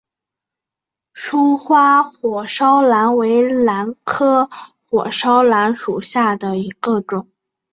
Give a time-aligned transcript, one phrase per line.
[1.13, 4.49] 疏花火烧兰为兰科
[4.89, 7.27] 火烧兰属下的一个种。